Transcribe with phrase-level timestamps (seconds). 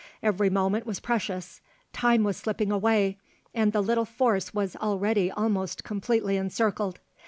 [0.23, 1.61] Every moment was precious;
[1.93, 3.19] time was slipping away,
[3.53, 6.99] and the little force was already almost completely encircled.